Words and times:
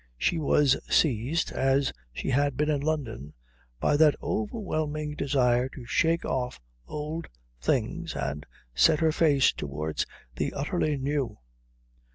She 0.17 0.39
was 0.39 0.75
seized, 0.91 1.51
as 1.51 1.93
she 2.11 2.31
had 2.31 2.57
been 2.57 2.71
in 2.71 2.81
London, 2.81 3.33
by 3.79 3.97
that 3.97 4.15
overwhelming 4.19 5.13
desire 5.13 5.69
to 5.75 5.85
shake 5.85 6.25
off 6.25 6.59
old 6.87 7.27
things 7.61 8.15
and 8.15 8.43
set 8.73 8.99
her 8.99 9.11
face 9.11 9.51
towards 9.53 10.07
the 10.35 10.53
utterly 10.53 10.97
new. 10.97 11.37